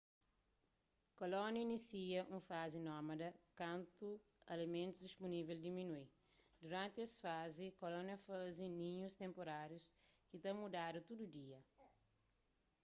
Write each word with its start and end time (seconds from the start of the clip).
kolónia 1.19 1.61
inisia 1.67 2.21
un 2.35 2.39
fazi 2.49 2.77
nómada 2.89 3.27
kantu 3.61 4.09
alimentus 4.53 5.03
dispunível 5.05 5.57
diminui 5.65 6.05
duranti 6.61 6.97
es 7.07 7.13
fazi 7.25 7.65
kólonia 7.81 8.15
ta 8.17 8.23
faze 8.27 8.65
ninhus 8.81 9.17
tenpurárius 9.21 9.85
ki 10.29 10.37
ta 10.43 10.51
mudadu 10.59 10.97
tudu 11.07 11.25
dia 11.37 11.59